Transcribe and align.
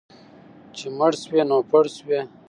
چې 0.75 0.85
مړ 0.97 1.11
شوې، 1.23 1.41
نو 1.49 1.57
پړ 1.69 1.83
شوې. 1.97 2.19